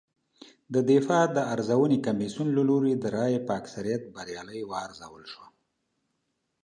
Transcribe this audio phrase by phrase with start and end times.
[0.73, 5.47] د دفاع د ارزونې کمېسیون له لوري د رایو په اکثریت بریالۍ وارزول شوه